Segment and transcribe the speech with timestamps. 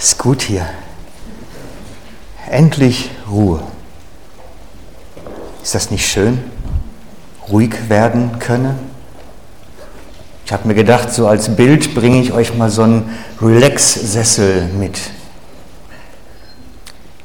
[0.00, 0.66] Ist gut hier.
[2.50, 3.62] Endlich Ruhe.
[5.62, 6.42] Ist das nicht schön?
[7.50, 8.78] Ruhig werden können?
[10.46, 14.98] Ich habe mir gedacht, so als Bild bringe ich euch mal so einen Relax-Sessel mit,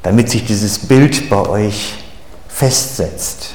[0.04, 1.94] damit sich dieses Bild bei euch
[2.50, 3.52] festsetzt.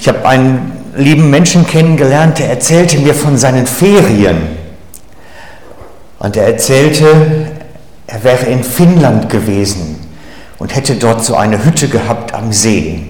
[0.00, 4.57] Ich habe einen lieben Menschen kennengelernt, der erzählte mir von seinen Ferien.
[6.18, 7.52] Und er erzählte,
[8.06, 9.98] er wäre in Finnland gewesen
[10.58, 13.06] und hätte dort so eine Hütte gehabt am See.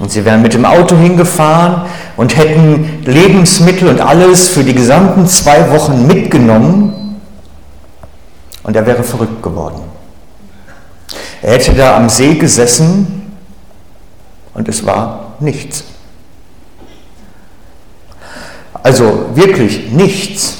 [0.00, 1.82] Und sie wären mit dem Auto hingefahren
[2.16, 7.20] und hätten Lebensmittel und alles für die gesamten zwei Wochen mitgenommen.
[8.62, 9.80] Und er wäre verrückt geworden.
[11.42, 13.32] Er hätte da am See gesessen
[14.54, 15.84] und es war nichts.
[18.82, 20.58] Also wirklich nichts.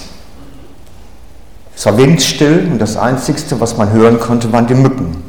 [1.78, 5.22] Es war windstill und das Einzige, was man hören konnte, waren die Mücken.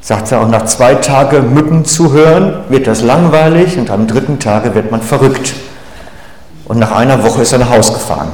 [0.00, 4.38] Sagt er auch nach zwei Tagen Mücken zu hören, wird das langweilig und am dritten
[4.38, 5.52] Tage wird man verrückt.
[6.64, 8.30] Und nach einer Woche ist er nach Haus gefahren.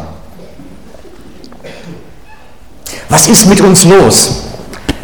[3.09, 4.45] Was ist mit uns los,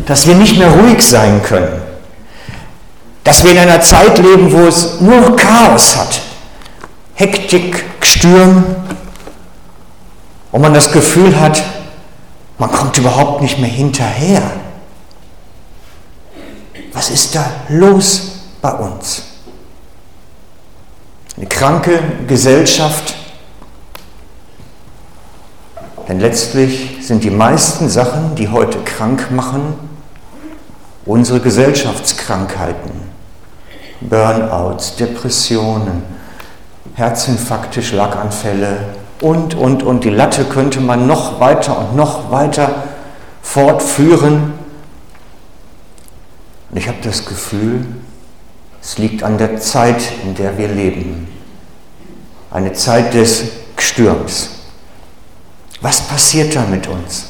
[0.06, 1.82] dass wir nicht mehr ruhig sein können?
[3.24, 6.20] Dass wir in einer Zeit leben, wo es nur Chaos hat,
[7.14, 8.66] Hektik, Sturm,
[10.52, 11.60] wo man das Gefühl hat,
[12.58, 14.42] man kommt überhaupt nicht mehr hinterher.
[16.92, 19.22] Was ist da los bei uns?
[21.36, 23.14] Eine kranke Gesellschaft.
[26.08, 29.74] Denn letztlich sind die meisten Sachen, die heute krank machen,
[31.06, 33.12] unsere Gesellschaftskrankheiten.
[34.02, 36.02] Burnouts, Depressionen,
[36.94, 38.78] Herzinfarkte, Schlaganfälle,
[39.22, 40.04] und, und, und.
[40.04, 42.84] Die Latte könnte man noch weiter und noch weiter
[43.40, 44.54] fortführen.
[46.70, 47.86] Und ich habe das Gefühl,
[48.82, 51.28] es liegt an der Zeit, in der wir leben.
[52.50, 53.44] Eine Zeit des
[53.78, 54.50] Stürms.
[55.80, 57.26] Was passiert da mit uns?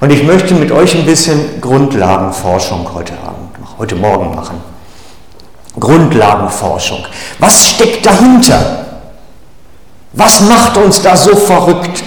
[0.00, 4.60] Und ich möchte mit euch ein bisschen Grundlagenforschung heute Abend, heute Morgen machen.
[5.78, 7.04] Grundlagenforschung.
[7.38, 8.89] Was steckt dahinter?
[10.12, 12.02] Was macht uns da so verrückt?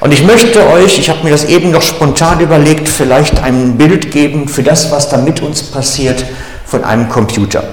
[0.00, 4.12] Und ich möchte euch, ich habe mir das eben noch spontan überlegt, vielleicht ein Bild
[4.12, 6.24] geben für das, was da mit uns passiert
[6.64, 7.64] von einem Computer.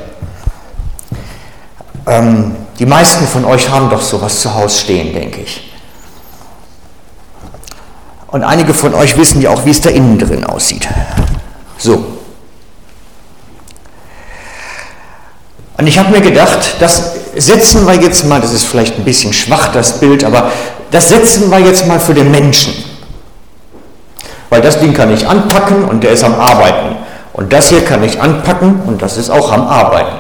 [2.08, 5.72] Ähm, die meisten von euch haben doch sowas zu Hause stehen, denke ich.
[8.28, 10.88] Und einige von euch wissen ja auch, wie es da innen drin aussieht.
[11.78, 12.15] So.
[15.78, 19.34] Und ich habe mir gedacht, das setzen wir jetzt mal, das ist vielleicht ein bisschen
[19.34, 20.52] schwach das Bild, aber
[20.92, 22.74] das setzen wir jetzt mal für den Menschen.
[24.50, 26.96] Weil das Ding kann ich anpacken und der ist am Arbeiten.
[27.34, 30.16] Und das hier kann ich anpacken und das ist auch am Arbeiten.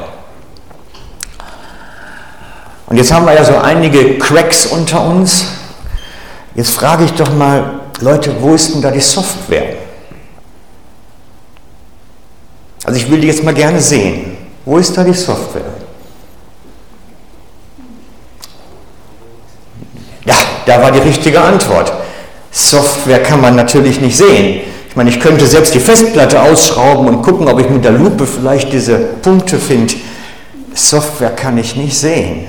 [2.88, 5.46] Und jetzt haben wir ja so einige Cracks unter uns.
[6.56, 9.76] Jetzt frage ich doch mal, Leute, wo ist denn da die Software?
[12.84, 14.35] Also ich will die jetzt mal gerne sehen.
[14.66, 15.62] Wo ist da die Software?
[20.26, 21.94] Ja, da war die richtige Antwort.
[22.52, 24.62] Software kann man natürlich nicht sehen.
[24.90, 28.26] Ich meine, ich könnte selbst die Festplatte ausschrauben und gucken, ob ich mit der Lupe
[28.26, 29.94] vielleicht diese Punkte finde.
[30.74, 32.48] Software kann ich nicht sehen.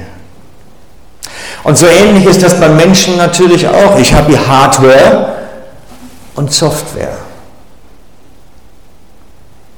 [1.65, 3.99] Und so ähnlich ist das beim Menschen natürlich auch.
[3.99, 5.37] Ich habe die Hardware
[6.37, 7.19] und Software.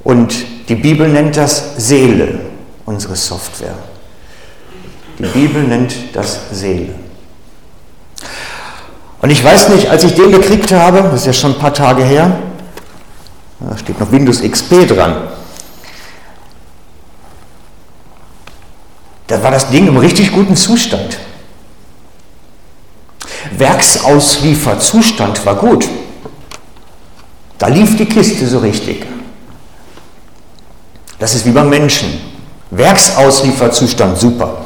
[0.03, 0.35] Und
[0.69, 2.39] die Bibel nennt das Seele,
[2.85, 3.73] unsere Software.
[5.17, 6.93] Die Bibel nennt das Seele.
[9.21, 11.73] Und ich weiß nicht, als ich den gekriegt habe, das ist ja schon ein paar
[11.73, 12.37] Tage her,
[13.59, 15.27] da steht noch Windows XP dran,
[19.27, 21.17] da war das Ding im richtig guten Zustand.
[23.57, 25.87] Werksauslieferzustand war gut.
[27.57, 29.05] Da lief die Kiste so richtig.
[31.19, 32.19] Das ist wie beim Menschen.
[32.71, 34.65] Werksauslieferzustand super.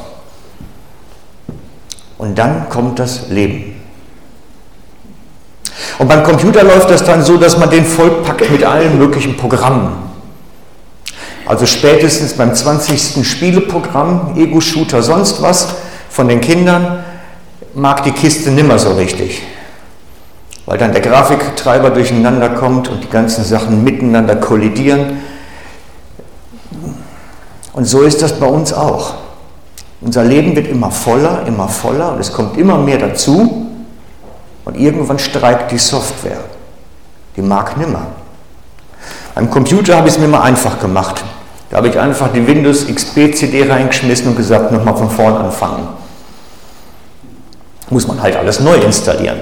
[2.17, 3.81] Und dann kommt das Leben.
[6.00, 9.91] Und beim Computer läuft das dann so, dass man den vollpackt mit allen möglichen Programmen.
[11.45, 13.27] Also spätestens beim 20.
[13.27, 15.75] Spieleprogramm, Ego-Shooter, sonst was
[16.09, 17.03] von den Kindern,
[17.73, 19.41] mag die Kiste nimmer so richtig.
[20.65, 25.17] Weil dann der Grafiktreiber durcheinander kommt und die ganzen Sachen miteinander kollidieren.
[27.73, 29.15] Und so ist das bei uns auch.
[30.01, 33.67] Unser Leben wird immer voller, immer voller und es kommt immer mehr dazu
[34.65, 36.43] und irgendwann streikt die Software.
[37.35, 38.07] Die mag nimmer.
[39.33, 41.23] Beim Computer habe ich es mir mal einfach gemacht.
[41.69, 45.87] Da habe ich einfach die Windows XP CD reingeschmissen und gesagt, nochmal von vorn anfangen.
[47.89, 49.39] Muss man halt alles neu installieren.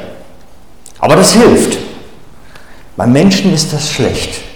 [1.00, 1.78] Aber das hilft.
[2.96, 4.51] Beim Menschen ist das schlecht.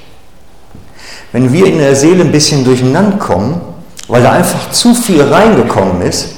[1.36, 3.60] Wenn wir in der Seele ein bisschen durcheinander kommen,
[4.08, 6.34] weil da einfach zu viel reingekommen ist,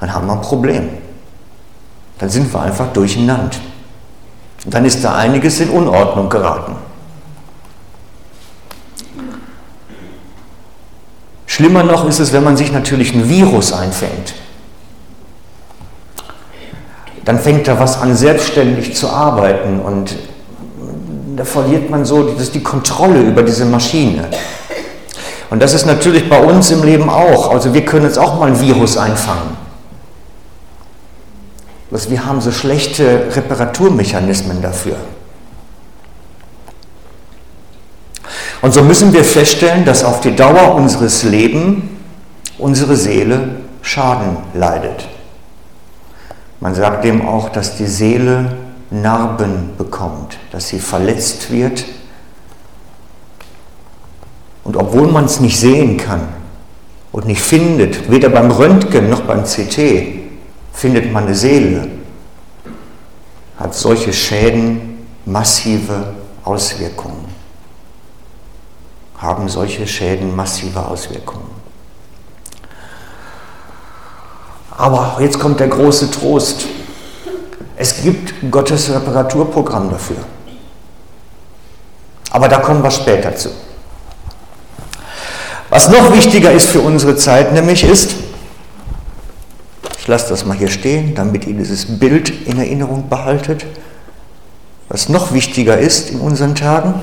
[0.00, 0.88] dann haben wir ein Problem.
[2.18, 3.56] Dann sind wir einfach durcheinander.
[4.64, 6.74] Und dann ist da einiges in Unordnung geraten.
[11.46, 14.34] Schlimmer noch ist es, wenn man sich natürlich ein Virus einfängt.
[17.24, 20.16] Dann fängt da was an, selbstständig zu arbeiten und
[21.36, 24.28] da verliert man so das die Kontrolle über diese Maschine.
[25.50, 27.50] Und das ist natürlich bei uns im Leben auch.
[27.50, 29.56] Also wir können jetzt auch mal ein Virus einfangen.
[31.90, 34.96] Bloß wir haben so schlechte Reparaturmechanismen dafür.
[38.62, 41.84] Und so müssen wir feststellen, dass auf die Dauer unseres Lebens
[42.58, 45.06] unsere Seele Schaden leidet.
[46.60, 48.56] Man sagt dem auch, dass die Seele
[48.90, 51.84] Narben bekommt, dass sie verletzt wird.
[54.64, 56.28] Und obwohl man es nicht sehen kann
[57.12, 59.78] und nicht findet, weder beim Röntgen noch beim CT,
[60.72, 61.88] findet man eine Seele,
[63.58, 67.24] hat solche Schäden massive Auswirkungen.
[69.18, 71.56] Haben solche Schäden massive Auswirkungen.
[74.76, 76.66] Aber jetzt kommt der große Trost.
[77.76, 80.16] Es gibt Gottes Reparaturprogramm dafür.
[82.30, 83.50] Aber da kommen wir später zu.
[85.68, 88.14] Was noch wichtiger ist für unsere Zeit, nämlich ist,
[89.98, 93.66] ich lasse das mal hier stehen, damit ihr dieses Bild in Erinnerung behaltet,
[94.88, 96.94] was noch wichtiger ist in unseren Tagen.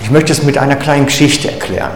[0.00, 1.92] Ich möchte es mit einer kleinen Geschichte erklären.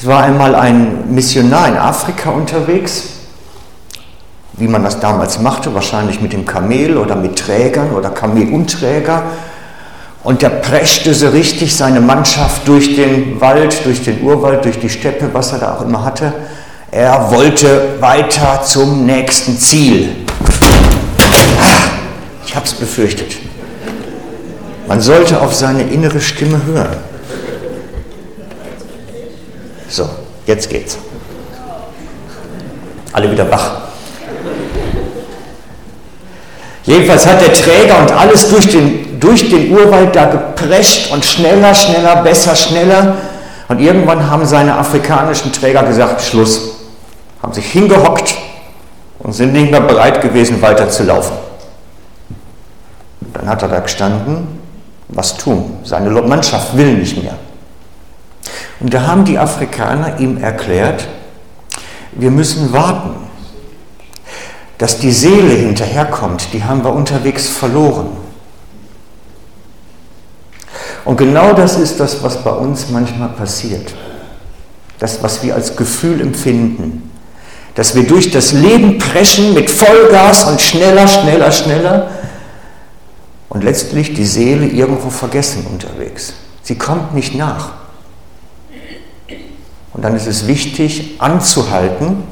[0.00, 3.02] Es war einmal ein Missionar in Afrika unterwegs,
[4.54, 9.24] wie man das damals machte, wahrscheinlich mit dem Kamel oder mit Trägern oder Kamel und.
[10.22, 14.88] Und der preschte so richtig seine Mannschaft durch den Wald, durch den Urwald, durch die
[14.88, 16.32] Steppe, was er da auch immer hatte.
[16.90, 20.16] Er wollte weiter zum nächsten Ziel.
[22.46, 23.36] Ich habe es befürchtet.
[24.88, 27.09] Man sollte auf seine innere Stimme hören.
[29.90, 30.08] So,
[30.46, 30.96] jetzt geht's.
[33.12, 33.72] Alle wieder wach.
[36.84, 41.74] Jedenfalls hat der Träger und alles durch den, durch den Urwald da geprescht und schneller,
[41.74, 43.16] schneller, besser, schneller.
[43.68, 46.76] Und irgendwann haben seine afrikanischen Träger gesagt, Schluss.
[47.42, 48.36] Haben sich hingehockt
[49.18, 51.36] und sind nicht mehr bereit gewesen, weiterzulaufen.
[53.34, 54.60] Dann hat er da gestanden,
[55.08, 55.78] was tun?
[55.82, 57.34] Seine Mannschaft will nicht mehr.
[58.80, 61.06] Und da haben die Afrikaner ihm erklärt,
[62.12, 63.14] wir müssen warten,
[64.78, 68.08] dass die Seele hinterherkommt, die haben wir unterwegs verloren.
[71.04, 73.94] Und genau das ist das, was bei uns manchmal passiert.
[74.98, 77.10] Das, was wir als Gefühl empfinden.
[77.74, 82.10] Dass wir durch das Leben preschen mit Vollgas und schneller, schneller, schneller
[83.48, 86.34] und letztlich die Seele irgendwo vergessen unterwegs.
[86.62, 87.79] Sie kommt nicht nach.
[90.00, 92.22] Und dann ist es wichtig anzuhalten,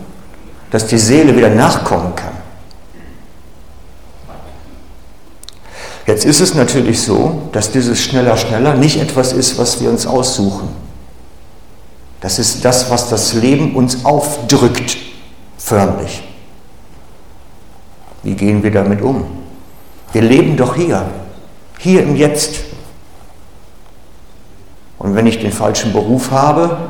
[0.70, 2.32] dass die Seele wieder nachkommen kann.
[6.06, 10.06] Jetzt ist es natürlich so, dass dieses schneller, schneller nicht etwas ist, was wir uns
[10.06, 10.70] aussuchen.
[12.22, 14.96] Das ist das, was das Leben uns aufdrückt,
[15.58, 16.22] förmlich.
[18.22, 19.26] Wie gehen wir damit um?
[20.12, 21.04] Wir leben doch hier,
[21.78, 22.60] hier im Jetzt.
[24.98, 26.88] Und wenn ich den falschen Beruf habe,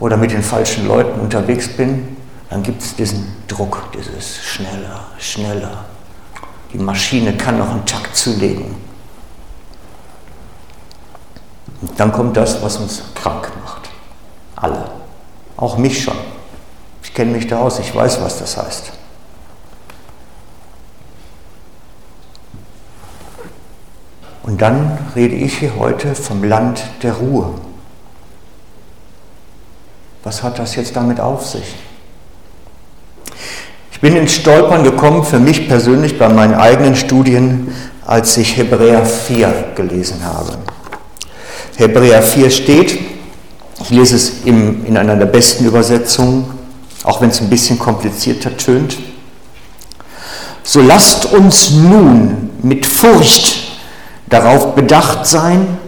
[0.00, 2.16] oder mit den falschen Leuten unterwegs bin,
[2.50, 5.84] dann gibt es diesen Druck, dieses schneller, schneller.
[6.72, 8.76] Die Maschine kann noch einen Takt zulegen.
[11.80, 13.90] Und dann kommt das, was uns krank macht.
[14.56, 14.90] Alle.
[15.56, 16.16] Auch mich schon.
[17.02, 18.92] Ich kenne mich da aus, ich weiß, was das heißt.
[24.42, 27.54] Und dann rede ich hier heute vom Land der Ruhe.
[30.24, 31.74] Was hat das jetzt damit auf sich?
[33.92, 37.74] Ich bin ins Stolpern gekommen für mich persönlich bei meinen eigenen Studien,
[38.06, 40.58] als ich Hebräer 4 gelesen habe.
[41.76, 42.98] Hebräer 4 steht,
[43.80, 46.46] ich lese es in einer der besten Übersetzungen,
[47.04, 48.98] auch wenn es ein bisschen komplizierter tönt.
[50.62, 53.78] So lasst uns nun mit Furcht
[54.28, 55.78] darauf bedacht sein,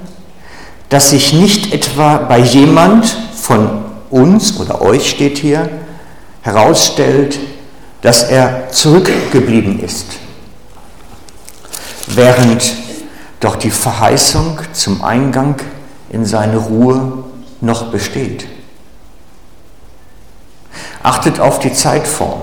[0.89, 5.71] dass sich nicht etwa bei jemand von uns oder euch steht hier
[6.43, 7.39] herausstellt,
[8.03, 10.07] dass er zurückgeblieben ist,
[12.07, 12.75] während
[13.41, 15.57] doch die Verheißung zum Eingang
[16.11, 17.25] in seine Ruhe
[17.61, 18.47] noch besteht.
[21.03, 22.43] Achtet auf die Zeitform,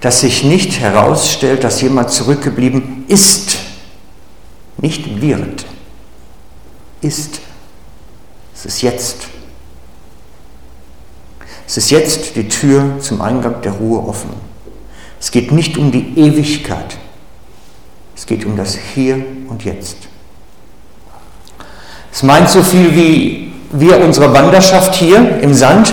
[0.00, 3.58] dass sich nicht herausstellt, dass jemand zurückgeblieben ist,
[4.78, 5.66] nicht wird,
[7.00, 7.40] ist.
[8.54, 9.35] Es ist jetzt.
[11.66, 14.30] Es ist jetzt die Tür zum Eingang der Ruhe offen.
[15.20, 16.96] Es geht nicht um die Ewigkeit.
[18.14, 19.96] Es geht um das Hier und Jetzt.
[22.12, 25.92] Es meint so viel wie wir unsere Wanderschaft hier im Sand.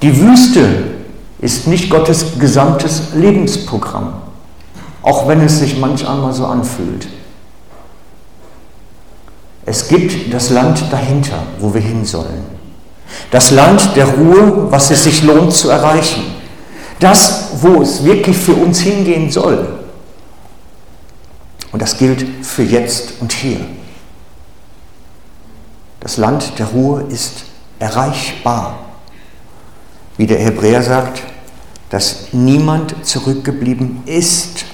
[0.00, 0.94] Die Wüste
[1.40, 4.14] ist nicht Gottes gesamtes Lebensprogramm,
[5.02, 7.08] auch wenn es sich manch einmal so anfühlt.
[9.66, 12.53] Es gibt das Land dahinter, wo wir hin sollen.
[13.30, 16.22] Das Land der Ruhe, was es sich lohnt zu erreichen.
[17.00, 19.80] Das, wo es wirklich für uns hingehen soll.
[21.72, 23.60] Und das gilt für jetzt und hier.
[26.00, 27.44] Das Land der Ruhe ist
[27.78, 28.78] erreichbar.
[30.16, 31.22] Wie der Hebräer sagt,
[31.90, 34.64] dass niemand zurückgeblieben ist.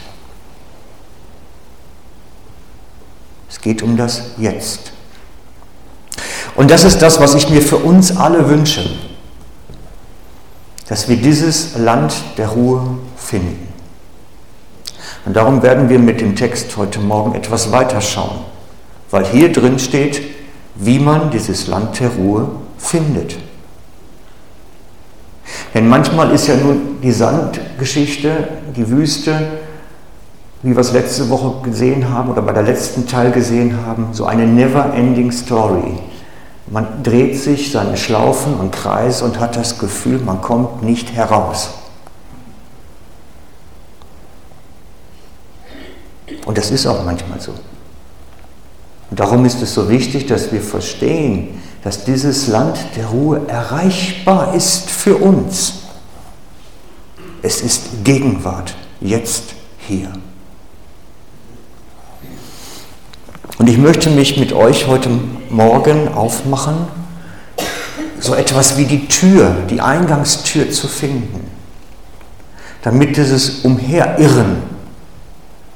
[3.49, 4.92] Es geht um das Jetzt.
[6.54, 8.88] Und das ist das, was ich mir für uns alle wünsche,
[10.88, 13.69] dass wir dieses Land der Ruhe finden.
[15.25, 18.40] Und darum werden wir mit dem Text heute Morgen etwas weiter schauen,
[19.11, 20.23] weil hier drin steht,
[20.76, 23.37] wie man dieses Land der Ruhe findet.
[25.75, 29.35] Denn manchmal ist ja nun die Sandgeschichte, die Wüste,
[30.62, 34.26] wie wir es letzte Woche gesehen haben oder bei der letzten Teil gesehen haben, so
[34.26, 35.99] eine never-ending Story.
[36.70, 41.70] Man dreht sich seine Schlaufen und Kreise und hat das Gefühl, man kommt nicht heraus.
[46.46, 47.52] Und das ist auch manchmal so.
[49.10, 54.54] Und darum ist es so wichtig, dass wir verstehen, dass dieses Land der Ruhe erreichbar
[54.54, 55.74] ist für uns.
[57.42, 60.12] Es ist Gegenwart, jetzt hier.
[63.61, 65.11] Und ich möchte mich mit euch heute
[65.50, 66.88] Morgen aufmachen,
[68.19, 71.47] so etwas wie die Tür, die Eingangstür zu finden,
[72.81, 74.62] damit dieses Umherirren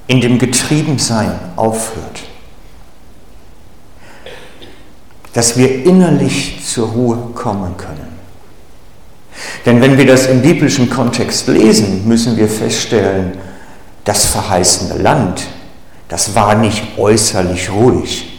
[0.06, 2.22] in dem Getriebensein aufhört.
[5.34, 8.14] Dass wir innerlich zur Ruhe kommen können.
[9.66, 13.32] Denn wenn wir das im biblischen Kontext lesen, müssen wir feststellen,
[14.04, 15.42] das verheißene Land,
[16.14, 18.38] das war nicht äußerlich ruhig.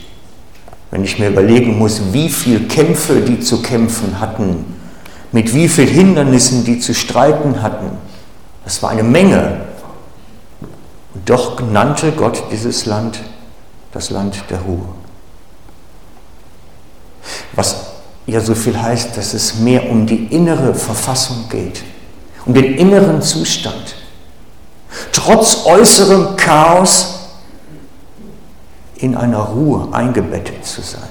[0.92, 4.78] Wenn ich mir überlegen muss, wie viele Kämpfe die zu kämpfen hatten,
[5.34, 7.98] mit wie vielen Hindernissen die zu streiten hatten,
[8.64, 9.66] das war eine Menge.
[11.16, 13.20] Und doch nannte Gott dieses Land
[13.92, 14.88] das Land der Ruhe.
[17.56, 17.88] Was
[18.26, 21.84] ja so viel heißt, dass es mehr um die innere Verfassung geht,
[22.46, 23.96] um den inneren Zustand.
[25.12, 27.15] Trotz äußerem Chaos
[28.98, 31.10] in einer Ruhe eingebettet zu sein.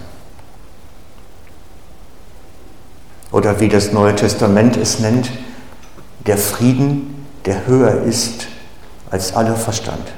[3.30, 5.30] Oder wie das Neue Testament es nennt,
[6.26, 8.46] der Frieden, der höher ist
[9.10, 10.12] als aller Verstand.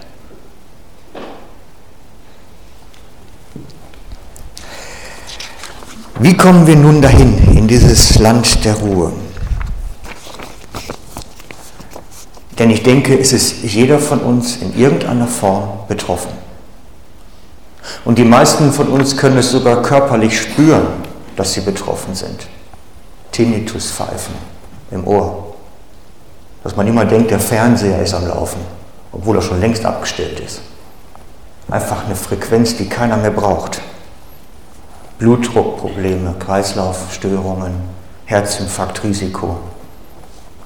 [6.19, 9.13] Wie kommen wir nun dahin, in dieses Land der Ruhe?
[12.59, 16.46] Denn ich denke, es ist jeder von uns in irgendeiner Form betroffen.
[18.07, 20.87] Und die meisten von uns können es sogar körperlich spüren,
[21.35, 22.47] dass sie betroffen sind.
[23.33, 24.33] Tinnituspfeifen
[24.93, 25.55] im Ohr.
[26.63, 28.61] Dass man immer denkt, der Fernseher ist am Laufen,
[29.11, 30.61] obwohl er schon längst abgestellt ist.
[31.69, 33.81] Einfach eine Frequenz, die keiner mehr braucht.
[35.19, 37.73] Blutdruckprobleme, Kreislaufstörungen,
[38.27, 39.57] Herzinfarktrisiko.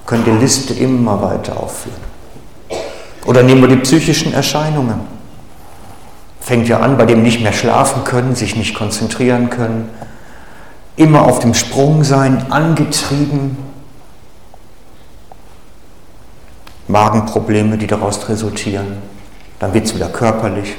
[0.05, 2.11] Können die Liste immer weiter aufführen.
[3.25, 5.20] Oder nehmen wir die psychischen Erscheinungen
[6.41, 9.89] fängt ja an bei dem nicht mehr schlafen können, sich nicht konzentrieren können,
[10.97, 13.57] immer auf dem Sprung sein, angetrieben,
[16.87, 18.97] Magenprobleme, die daraus resultieren,
[19.59, 20.75] dann wird es wieder körperlich,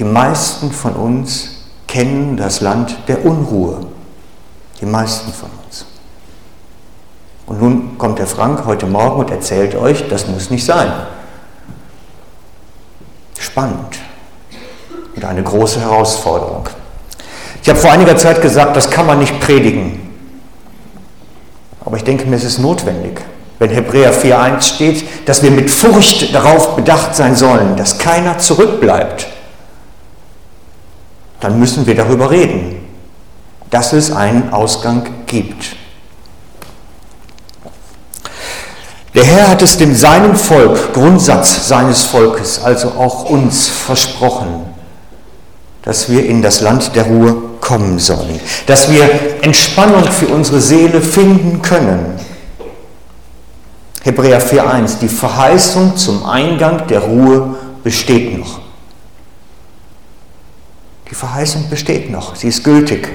[0.00, 3.80] Die meisten von uns kennen das Land der Unruhe.
[4.80, 5.84] Die meisten von uns.
[7.44, 10.90] Und nun kommt der Frank heute Morgen und erzählt euch, das muss nicht sein.
[13.50, 13.98] Spannend
[15.16, 16.68] und eine große Herausforderung.
[17.62, 20.00] Ich habe vor einiger Zeit gesagt, das kann man nicht predigen.
[21.84, 23.20] Aber ich denke mir, es ist notwendig,
[23.58, 29.26] wenn Hebräer 4.1 steht, dass wir mit Furcht darauf bedacht sein sollen, dass keiner zurückbleibt.
[31.40, 32.76] Dann müssen wir darüber reden,
[33.70, 35.76] dass es einen Ausgang gibt.
[39.14, 44.66] Der Herr hat es dem seinem Volk, Grundsatz seines Volkes, also auch uns versprochen,
[45.82, 51.00] dass wir in das Land der Ruhe kommen sollen, dass wir Entspannung für unsere Seele
[51.00, 52.20] finden können.
[54.02, 58.60] Hebräer 4.1, die Verheißung zum Eingang der Ruhe besteht noch.
[61.10, 63.08] Die Verheißung besteht noch, sie ist gültig.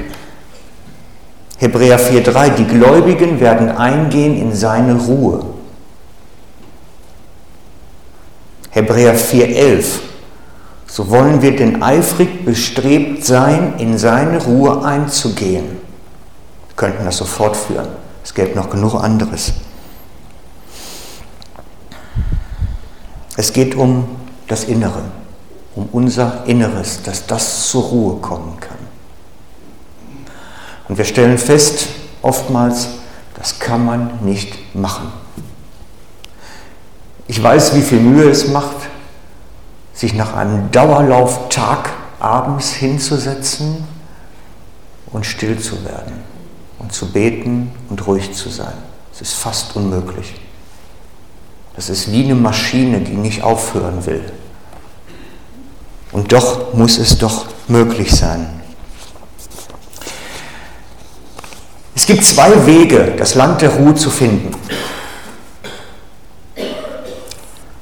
[1.57, 5.54] Hebräer 4.3, die Gläubigen werden eingehen in seine Ruhe.
[8.75, 9.85] Hebräer 4.11.
[10.85, 15.63] So wollen wir denn eifrig bestrebt sein, in seine Ruhe einzugehen.
[16.67, 17.87] Wir könnten das so fortführen.
[18.21, 19.53] Es gäbe noch genug anderes.
[23.37, 24.09] Es geht um
[24.49, 25.03] das Innere,
[25.73, 28.77] um unser Inneres, dass das zur Ruhe kommen kann.
[30.89, 31.87] Und wir stellen fest,
[32.21, 32.89] oftmals,
[33.35, 35.24] das kann man nicht machen.
[37.27, 38.75] Ich weiß, wie viel Mühe es macht,
[39.93, 41.89] sich nach einem Dauerlauftag
[42.19, 43.83] abends hinzusetzen
[45.11, 46.23] und still zu werden
[46.79, 48.73] und zu beten und ruhig zu sein.
[49.13, 50.35] Es ist fast unmöglich.
[51.75, 54.23] Das ist wie eine Maschine, die nicht aufhören will.
[56.11, 58.47] Und doch muss es doch möglich sein.
[61.95, 64.51] Es gibt zwei Wege, das Land der Ruhe zu finden.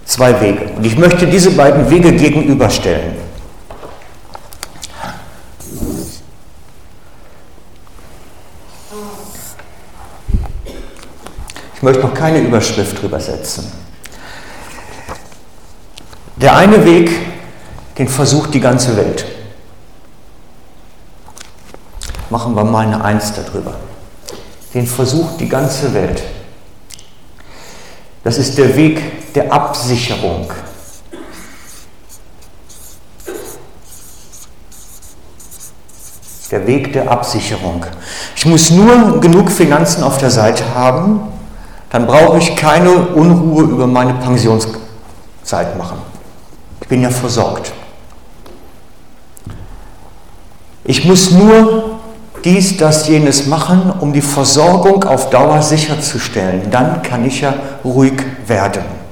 [0.06, 0.66] Zwei Wege.
[0.76, 3.16] Und ich möchte diese beiden Wege gegenüberstellen.
[11.76, 13.72] Ich möchte noch keine Überschrift drüber setzen.
[16.38, 17.12] Der eine Weg,
[17.98, 19.26] den versucht die ganze Welt.
[22.30, 23.76] Machen wir mal eine Eins darüber.
[24.74, 26.24] Den versucht die ganze Welt.
[28.24, 30.52] Das ist der Weg der Absicherung.
[36.52, 37.86] Der Weg der Absicherung.
[38.36, 41.22] Ich muss nur genug Finanzen auf der Seite haben,
[41.90, 45.98] dann brauche ich keine Unruhe über meine Pensionszeit machen.
[46.82, 47.72] Ich bin ja versorgt.
[50.84, 52.00] Ich muss nur
[52.44, 56.70] dies, das, jenes machen, um die Versorgung auf Dauer sicherzustellen.
[56.70, 59.03] Dann kann ich ja ruhig werden.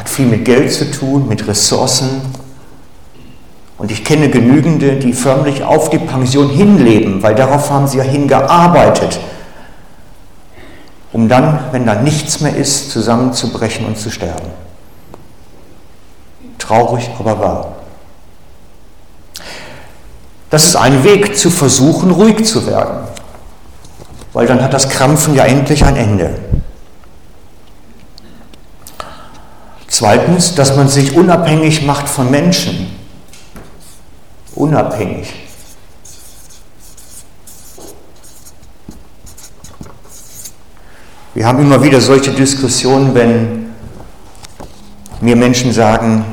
[0.00, 2.22] Hat viel mit Geld zu tun, mit Ressourcen.
[3.76, 8.04] Und ich kenne genügende, die förmlich auf die Pension hinleben, weil darauf haben sie ja
[8.04, 9.20] hingearbeitet,
[11.12, 14.48] um dann, wenn da nichts mehr ist, zusammenzubrechen und zu sterben.
[16.56, 17.72] Traurig, aber wahr.
[20.48, 23.00] Das ist ein Weg zu versuchen, ruhig zu werden,
[24.32, 26.38] weil dann hat das Krampfen ja endlich ein Ende.
[30.00, 32.86] Zweitens, dass man sich unabhängig macht von Menschen.
[34.54, 35.30] Unabhängig.
[41.34, 43.72] Wir haben immer wieder solche Diskussionen, wenn
[45.20, 46.24] mir Menschen sagen,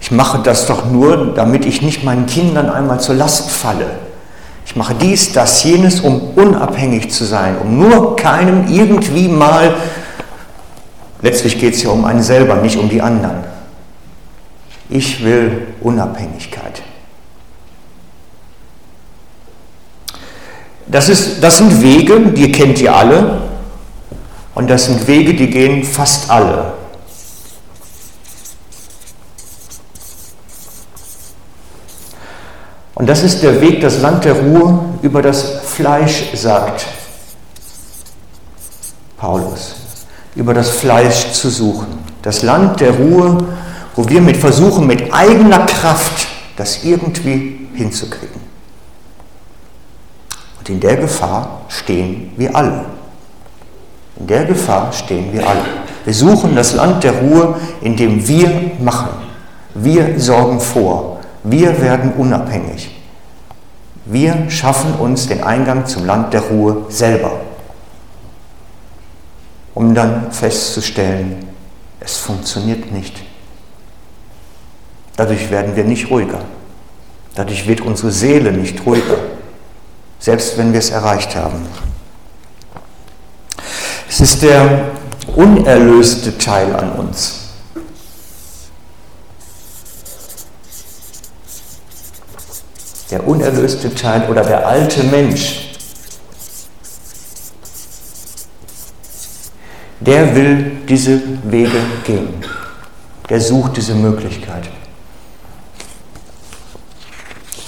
[0.00, 3.88] ich mache das doch nur, damit ich nicht meinen Kindern einmal zur Last falle.
[4.64, 9.74] Ich mache dies, das, jenes, um unabhängig zu sein, um nur keinem irgendwie mal,
[11.22, 13.44] letztlich geht es ja um einen selber, nicht um die anderen.
[14.88, 16.82] Ich will Unabhängigkeit.
[20.86, 23.42] Das, ist, das sind Wege, die kennt ihr alle.
[24.54, 26.72] Und das sind Wege, die gehen fast alle.
[32.94, 36.86] Und das ist der Weg, das Land der Ruhe über das Fleisch sagt
[39.18, 39.85] Paulus.
[40.36, 41.88] Über das Fleisch zu suchen.
[42.22, 43.38] Das Land der Ruhe,
[43.96, 48.40] wo wir mit versuchen, mit eigener Kraft das irgendwie hinzukriegen.
[50.58, 52.84] Und in der Gefahr stehen wir alle.
[54.18, 55.64] In der Gefahr stehen wir alle.
[56.04, 59.08] Wir suchen das Land der Ruhe, in dem wir machen.
[59.74, 61.20] Wir sorgen vor.
[61.44, 62.90] Wir werden unabhängig.
[64.06, 67.32] Wir schaffen uns den Eingang zum Land der Ruhe selber,
[69.76, 71.46] um dann festzustellen,
[72.00, 73.22] es funktioniert nicht.
[75.16, 76.40] Dadurch werden wir nicht ruhiger.
[77.34, 79.18] Dadurch wird unsere Seele nicht ruhiger,
[80.18, 81.66] selbst wenn wir es erreicht haben.
[84.08, 84.92] Es ist der
[85.34, 87.40] unerlöste Teil an uns.
[93.10, 95.75] Der unerlöste Teil oder der alte Mensch,
[100.00, 102.34] der will diese Wege gehen.
[103.28, 104.68] Der sucht diese Möglichkeit.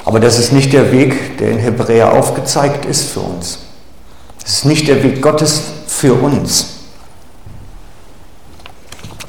[0.04, 3.58] Aber das ist nicht der Weg, der in Hebräer aufgezeigt ist für uns.
[4.42, 6.78] Das ist nicht der Weg Gottes für uns.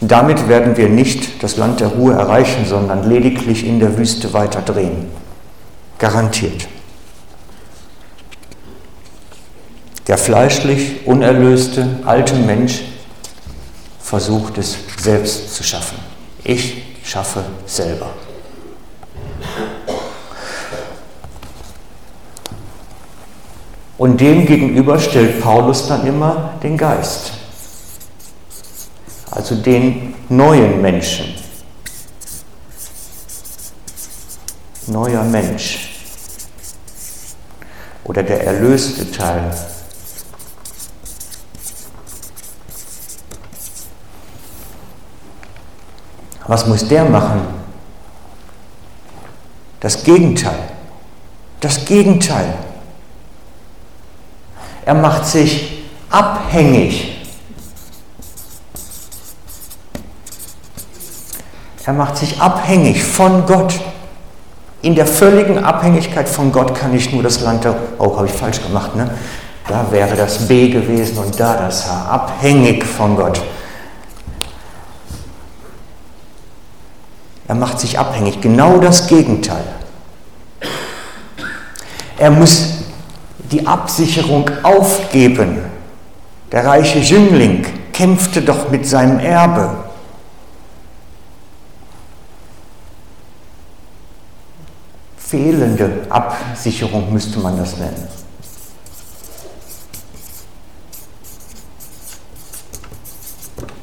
[0.02, 4.62] Damit werden wir nicht das Land der Ruhe erreichen, sondern lediglich in der Wüste weiter
[4.62, 5.08] drehen.
[5.98, 6.68] Garantiert.
[10.10, 12.82] Der fleischlich unerlöste alte Mensch
[14.02, 16.00] versucht es selbst zu schaffen.
[16.44, 18.08] Ich schaffe selber.
[24.00, 27.34] Und dem gegenüber stellt Paulus dann immer den Geist,
[29.30, 31.36] also den neuen Menschen.
[34.88, 35.88] Neuer Mensch
[38.06, 39.54] oder der erlöste Teil.
[46.50, 47.42] Was muss der machen?
[49.82, 50.58] Das Gegenteil.
[51.60, 52.56] Das Gegenteil.
[54.84, 57.24] Er macht sich abhängig.
[61.86, 63.80] Er macht sich abhängig von Gott.
[64.82, 68.34] In der völligen Abhängigkeit von Gott kann ich nur das Land der, oh, habe ich
[68.34, 69.12] falsch gemacht, ne?
[69.68, 72.06] Da wäre das B gewesen und da das H.
[72.10, 73.40] Abhängig von Gott.
[77.50, 78.42] Er macht sich abhängig.
[78.42, 79.66] Genau das Gegenteil.
[82.20, 82.84] Er muss
[83.52, 85.58] die Absicherung aufgeben.
[86.52, 89.84] Der reiche Jüngling kämpfte doch mit seinem Erbe.
[95.18, 98.08] Fehlende Absicherung müsste man das nennen.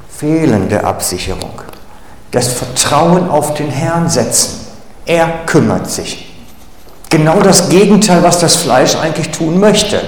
[0.09, 1.66] Fehlende Absicherung.
[2.37, 4.59] Das Vertrauen auf den Herrn setzen.
[5.07, 6.31] Er kümmert sich.
[7.09, 9.99] Genau das Gegenteil, was das Fleisch eigentlich tun möchte.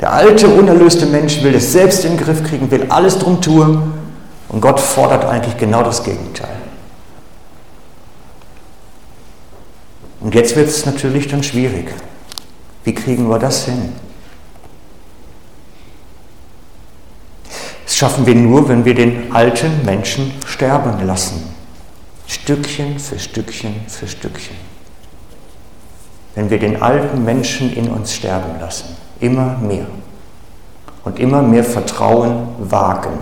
[0.00, 3.92] Der alte, unerlöste Mensch will es selbst in den Griff kriegen, will alles drum tun
[4.48, 6.56] und Gott fordert eigentlich genau das Gegenteil.
[10.18, 11.94] Und jetzt wird es natürlich dann schwierig.
[12.82, 13.92] Wie kriegen wir das hin?
[17.86, 21.54] Das schaffen wir nur, wenn wir den alten Menschen sterben lassen.
[22.26, 24.56] Stückchen für Stückchen für Stückchen
[26.36, 29.86] wenn wir den alten Menschen in uns sterben lassen, immer mehr
[31.02, 33.18] und immer mehr Vertrauen wagen.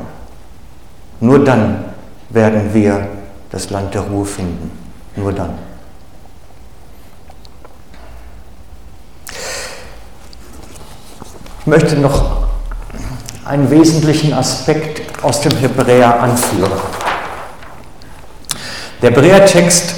[1.21, 1.85] Nur dann
[2.31, 3.07] werden wir
[3.51, 4.71] das Land der Ruhe finden.
[5.15, 5.57] Nur dann.
[11.61, 12.44] Ich möchte noch
[13.45, 16.73] einen wesentlichen Aspekt aus dem Hebräer anführen.
[19.03, 19.95] Der Hebräertext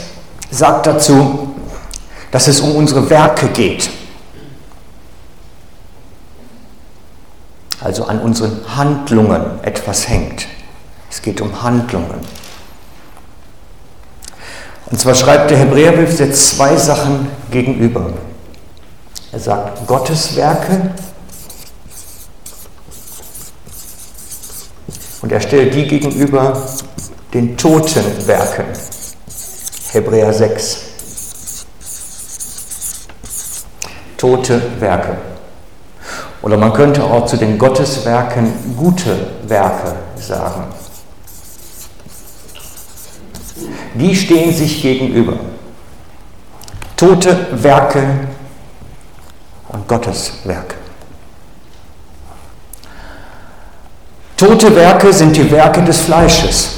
[0.51, 1.55] sagt dazu,
[2.31, 3.89] dass es um unsere Werke geht.
[7.81, 10.47] Also an unseren Handlungen etwas hängt.
[11.09, 12.21] Es geht um Handlungen.
[14.91, 18.13] Und zwar schreibt der Hebräerbrief jetzt zwei Sachen gegenüber.
[19.33, 20.91] Er sagt Gottes Werke
[25.27, 26.57] und er stellt die gegenüber
[27.35, 28.65] den toten Werken.
[29.91, 30.83] Hebräer 6.
[34.17, 35.17] tote Werke.
[36.43, 39.17] Oder man könnte auch zu den Gotteswerken gute
[39.49, 40.63] Werke sagen.
[43.95, 45.41] Die stehen sich gegenüber.
[46.97, 48.29] Tote Werke
[49.71, 50.86] und Gotteswerke.
[54.37, 56.73] Tote Werke sind die Werke des Fleisches.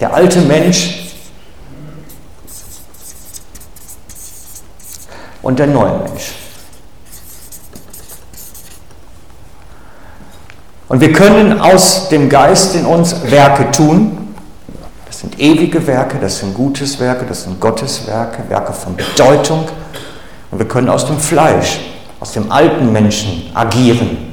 [0.00, 1.12] Der alte Mensch
[5.42, 6.32] und der neue Mensch.
[10.88, 14.34] Und wir können aus dem Geist in uns Werke tun.
[15.06, 19.68] Das sind ewige Werke, das sind Gutes Werke, das sind Gottes Werke, Werke von Bedeutung.
[20.50, 21.78] Und wir können aus dem Fleisch,
[22.18, 24.29] aus dem alten Menschen agieren.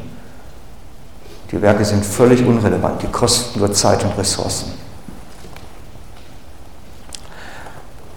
[1.52, 4.74] Die Werke sind völlig unrelevant, die kosten nur Zeit und Ressourcen.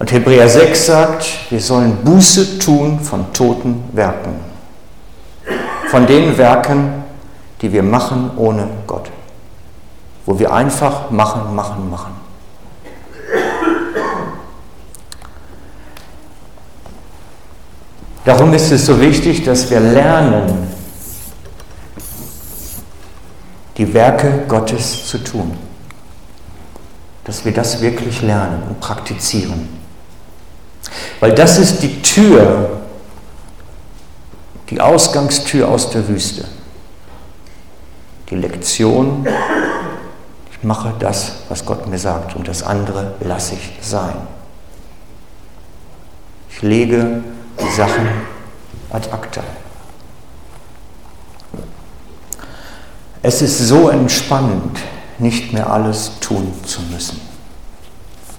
[0.00, 4.32] Und Hebräer 6 sagt, wir sollen Buße tun von toten Werken.
[5.90, 7.04] Von den Werken,
[7.60, 9.10] die wir machen ohne Gott.
[10.24, 12.12] Wo wir einfach machen, machen, machen.
[18.24, 20.68] Darum ist es so wichtig, dass wir lernen,
[23.80, 25.56] die Werke Gottes zu tun.
[27.24, 29.70] Dass wir das wirklich lernen und praktizieren.
[31.18, 32.82] Weil das ist die Tür,
[34.68, 36.44] die Ausgangstür aus der Wüste.
[38.28, 39.26] Die Lektion,
[40.52, 44.16] ich mache das, was Gott mir sagt und das andere lasse ich sein.
[46.50, 47.22] Ich lege
[47.58, 48.06] die Sachen
[48.90, 49.42] ad acta.
[53.22, 54.78] Es ist so entspannend,
[55.18, 57.20] nicht mehr alles tun zu müssen,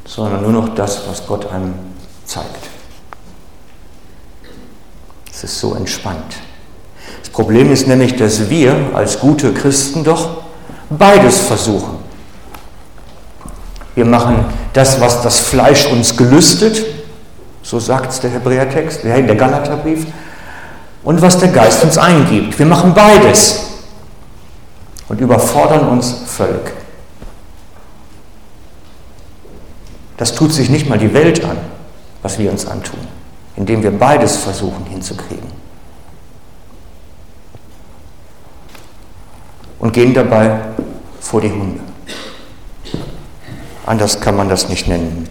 [0.06, 1.74] sondern nur noch das, was Gott einem
[2.26, 2.70] zeigt.
[5.32, 6.36] Es ist so entspannt.
[7.20, 10.42] Das Problem ist nämlich, dass wir als gute Christen doch
[10.90, 12.00] beides versuchen.
[13.94, 16.84] Wir machen das, was das Fleisch uns gelüstet,
[17.62, 20.08] so sagt es der Hebräertext, der Galaterbrief,
[21.04, 22.58] und was der Geist uns eingibt.
[22.58, 23.71] Wir machen beides
[25.12, 26.74] und überfordern uns völlig.
[30.18, 31.58] Das tut sich nicht mal die Welt an,
[32.22, 33.00] was wir uns antun
[33.56, 35.52] indem wir beides versuchen hinzukriegen.
[39.80, 40.60] Und gehen dabei
[41.20, 41.80] vor die Hunde.
[43.86, 45.28] Anders kann man das nicht nennen.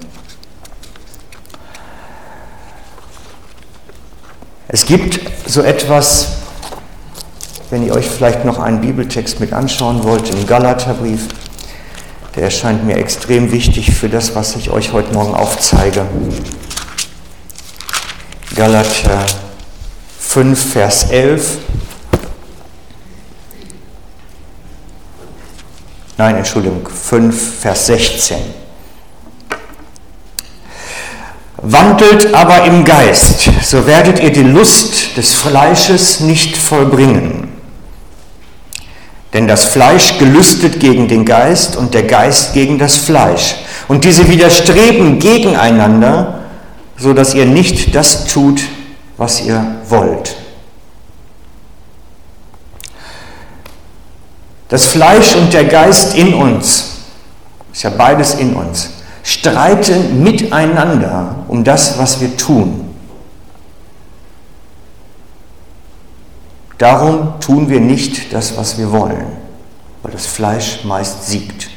[4.68, 6.36] Es gibt so etwas,
[7.70, 11.28] wenn ihr euch vielleicht noch einen Bibeltext mit anschauen wollt, im Galaterbrief,
[12.34, 16.04] der erscheint mir extrem wichtig für das, was ich euch heute Morgen aufzeige.
[18.56, 19.24] Galater
[20.18, 21.58] 5, Vers 11.
[26.18, 28.36] Nein, Entschuldigung, 5, Vers 16.
[31.62, 37.39] Wandelt aber im Geist, so werdet ihr die Lust des Fleisches nicht vollbringen.
[39.32, 43.56] Denn das Fleisch gelüstet gegen den Geist und der Geist gegen das Fleisch.
[43.86, 46.40] Und diese widerstreben gegeneinander
[47.00, 48.60] so dass ihr nicht das tut,
[49.16, 50.36] was ihr wollt.
[54.68, 56.98] Das Fleisch und der Geist in uns,
[57.72, 58.90] ist ja beides in uns,
[59.22, 62.89] streiten miteinander um das, was wir tun.
[66.80, 69.26] Darum tun wir nicht das, was wir wollen,
[70.02, 71.68] weil das Fleisch meist siegt.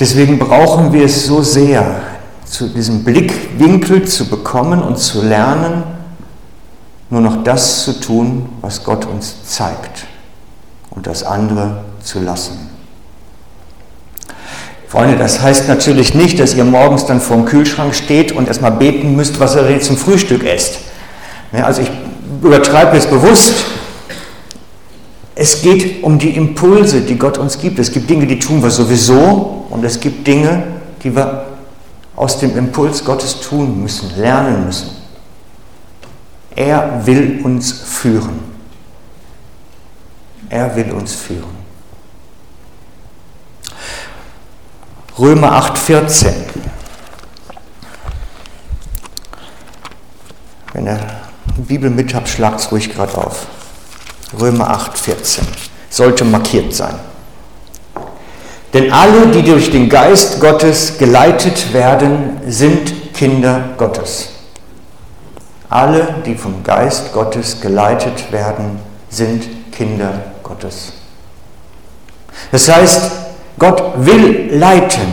[0.00, 2.00] Deswegen brauchen wir es so sehr,
[2.46, 5.82] zu diesem Blickwinkel zu bekommen und zu lernen,
[7.10, 10.06] nur noch das zu tun, was Gott uns zeigt
[10.88, 12.71] und das andere zu lassen.
[14.92, 18.72] Freunde, das heißt natürlich nicht, dass ihr morgens dann vor dem Kühlschrank steht und erstmal
[18.72, 20.80] beten müsst, was ihr zum Frühstück esst.
[21.50, 21.90] Also ich
[22.42, 23.64] übertreibe es bewusst,
[25.34, 27.78] es geht um die Impulse, die Gott uns gibt.
[27.78, 30.62] Es gibt Dinge, die tun wir sowieso und es gibt Dinge,
[31.02, 31.46] die wir
[32.14, 34.90] aus dem Impuls Gottes tun müssen, lernen müssen.
[36.54, 38.40] Er will uns führen.
[40.50, 41.61] Er will uns führen.
[45.18, 46.32] Römer 8,14.
[50.72, 51.00] Wenn ihr
[51.58, 53.46] die Bibel mit habt, schlagt es ruhig gerade auf.
[54.40, 55.46] Römer 8, 14.
[55.90, 56.94] Sollte markiert sein.
[58.72, 64.30] Denn alle, die durch den Geist Gottes geleitet werden, sind Kinder Gottes.
[65.68, 68.78] Alle, die vom Geist Gottes geleitet werden,
[69.10, 70.92] sind Kinder Gottes.
[72.50, 73.10] Das heißt,
[73.58, 75.12] Gott will leiten,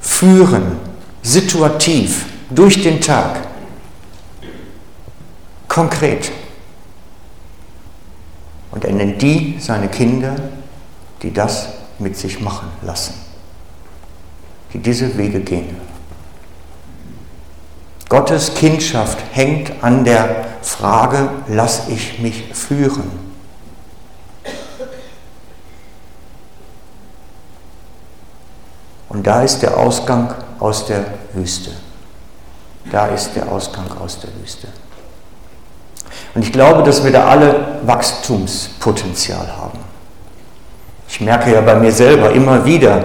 [0.00, 0.78] führen,
[1.22, 3.40] situativ, durch den Tag,
[5.68, 6.30] konkret.
[8.70, 10.34] Und er nennt die seine Kinder,
[11.22, 11.68] die das
[11.98, 13.14] mit sich machen lassen,
[14.72, 15.76] die diese Wege gehen.
[18.08, 23.31] Gottes Kindschaft hängt an der Frage, lass ich mich führen?
[29.12, 31.70] Und da ist der Ausgang aus der Wüste.
[32.90, 34.68] Da ist der Ausgang aus der Wüste.
[36.34, 39.78] Und ich glaube, dass wir da alle Wachstumspotenzial haben.
[41.08, 43.04] Ich merke ja bei mir selber immer wieder,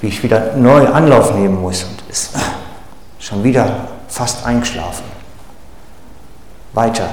[0.00, 2.30] wie ich wieder neu Anlauf nehmen muss und ist
[3.18, 5.04] schon wieder fast eingeschlafen.
[6.74, 7.08] Weiter.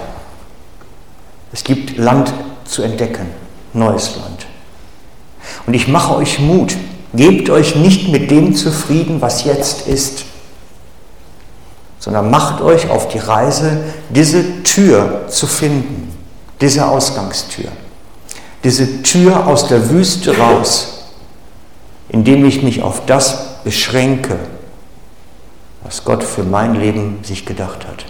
[1.52, 2.32] Es gibt Land
[2.66, 3.32] zu entdecken,
[3.74, 4.46] neues Land.
[5.66, 6.76] Und ich mache euch Mut.
[7.18, 10.26] Gebt euch nicht mit dem zufrieden, was jetzt ist,
[11.98, 16.16] sondern macht euch auf die Reise, diese Tür zu finden,
[16.62, 17.70] diese Ausgangstür,
[18.64, 21.06] diese Tür aus der Wüste raus,
[22.10, 24.38] indem ich mich auf das beschränke,
[25.84, 28.06] was Gott für mein Leben sich gedacht hat.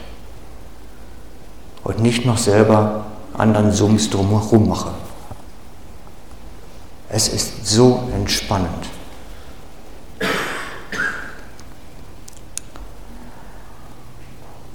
[1.86, 3.06] Und nicht noch selber
[3.38, 4.92] anderen Sums drumherum mache.
[7.08, 8.90] Es ist so entspannend.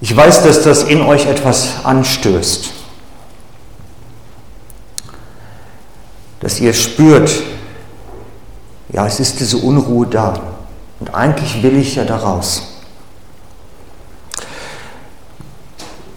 [0.02, 2.70] Ich weiß, dass das in euch etwas anstößt.
[6.40, 7.30] Dass ihr spürt,
[8.92, 10.34] ja, es ist diese Unruhe da.
[10.98, 12.80] Und eigentlich will ich ja da raus.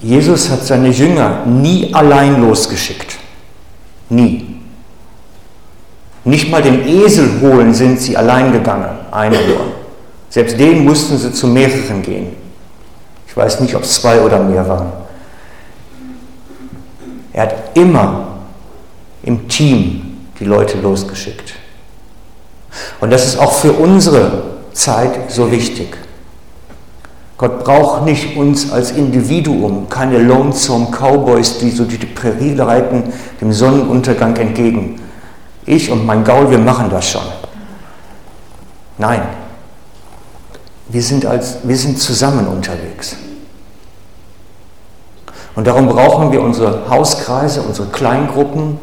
[0.01, 3.17] Jesus hat seine Jünger nie allein losgeschickt.
[4.09, 4.61] Nie.
[6.23, 9.73] Nicht mal den Esel holen sind sie allein gegangen, einer nur.
[10.31, 12.44] Selbst den mussten sie zu mehreren gehen.
[13.35, 14.93] Ich weiß nicht, ob es zwei oder mehr waren.
[17.33, 18.27] Er hat immer
[19.23, 21.55] im Team die Leute losgeschickt.
[23.01, 25.97] Und das ist auch für unsere Zeit so wichtig.
[27.37, 33.51] Gott braucht nicht uns als Individuum, keine lonesome Cowboys, die so die Prärie reiten, dem
[33.51, 35.01] Sonnenuntergang entgegen.
[35.65, 37.25] Ich und mein Gaul, wir machen das schon.
[38.97, 39.23] Nein,
[40.87, 43.15] wir sind, als, wir sind zusammen unterwegs.
[45.55, 48.77] Und darum brauchen wir unsere Hauskreise, unsere Kleingruppen,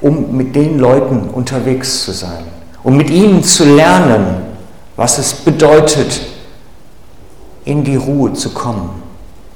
[0.00, 2.44] um mit den Leuten unterwegs zu sein,
[2.82, 4.42] um mit ihnen zu lernen,
[4.96, 6.20] was es bedeutet,
[7.64, 9.02] in die Ruhe zu kommen,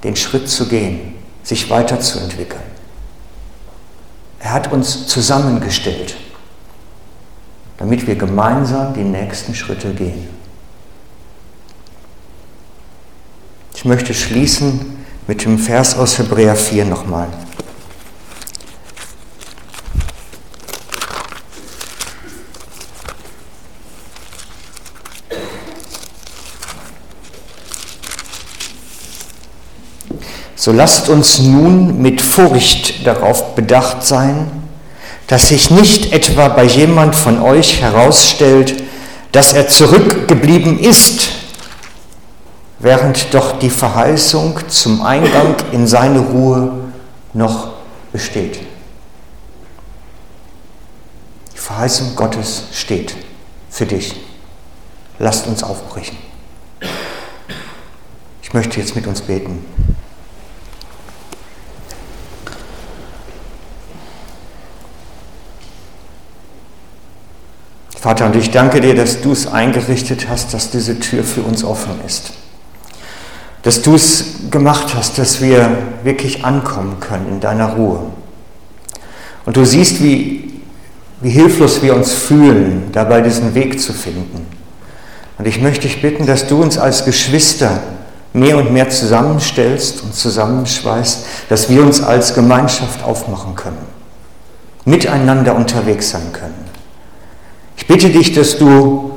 [0.04, 2.62] den Schritt zu gehen, sich weiterzuentwickeln.
[4.38, 6.16] Er hat uns zusammengestellt,
[7.78, 10.28] damit wir gemeinsam die nächsten Schritte gehen.
[13.74, 17.28] Ich möchte schließen mit dem Vers aus Hebräer 4 nochmal.
[30.54, 34.48] So lasst uns nun mit Furcht darauf bedacht sein,
[35.26, 38.80] dass sich nicht etwa bei jemand von euch herausstellt,
[39.32, 41.41] dass er zurückgeblieben ist,
[42.82, 46.72] während doch die Verheißung zum Eingang in seine Ruhe
[47.32, 47.70] noch
[48.12, 48.60] besteht.
[51.54, 53.14] Die Verheißung Gottes steht
[53.70, 54.16] für dich.
[55.18, 56.18] Lasst uns aufbrechen.
[58.42, 59.64] Ich möchte jetzt mit uns beten.
[67.98, 71.62] Vater, und ich danke dir, dass du es eingerichtet hast, dass diese Tür für uns
[71.62, 72.32] offen ist.
[73.62, 75.70] Dass du es gemacht hast, dass wir
[76.02, 78.00] wirklich ankommen können in deiner Ruhe.
[79.46, 80.60] Und du siehst, wie,
[81.20, 84.46] wie hilflos wir uns fühlen, dabei diesen Weg zu finden.
[85.38, 87.80] Und ich möchte dich bitten, dass du uns als Geschwister
[88.32, 93.84] mehr und mehr zusammenstellst und zusammenschweißt, dass wir uns als Gemeinschaft aufmachen können,
[94.84, 96.64] miteinander unterwegs sein können.
[97.76, 99.16] Ich bitte dich, dass du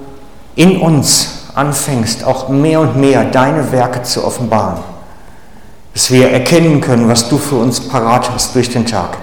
[0.55, 4.83] in uns anfängst, auch mehr und mehr deine Werke zu offenbaren,
[5.93, 9.17] dass wir erkennen können, was du für uns parat hast durch den Tag,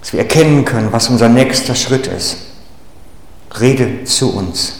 [0.00, 2.36] dass wir erkennen können, was unser nächster Schritt ist.
[3.58, 4.74] Rede zu uns,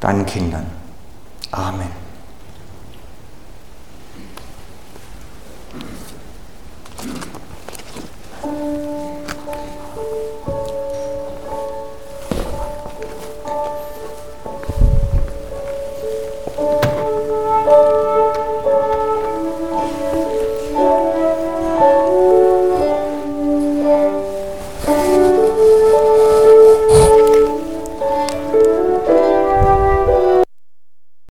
[0.00, 0.66] deinen Kindern.
[1.50, 2.03] Amen.